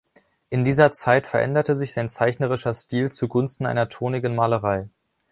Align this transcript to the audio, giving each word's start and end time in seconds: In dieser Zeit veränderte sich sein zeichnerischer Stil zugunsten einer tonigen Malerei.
In 0.49 0.65
dieser 0.65 0.91
Zeit 0.91 1.27
veränderte 1.27 1.75
sich 1.75 1.93
sein 1.93 2.09
zeichnerischer 2.09 2.73
Stil 2.73 3.11
zugunsten 3.11 3.67
einer 3.67 3.87
tonigen 3.87 4.33
Malerei. 4.33 4.89